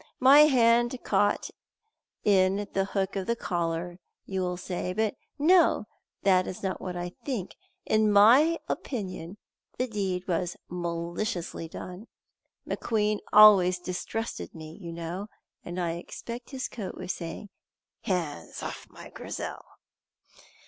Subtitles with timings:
[0.19, 1.51] My hand caught
[2.23, 5.85] in the hook of the collar, you will say; but no,
[6.23, 7.55] that is not what I think.
[7.85, 9.37] In my opinion,
[9.77, 12.07] the deed was maliciously done.
[12.67, 15.27] McQueen always distrusted me, you know,
[15.63, 17.49] and I expect his coat was saying,
[18.01, 19.63] 'Hands off my Grizel.'"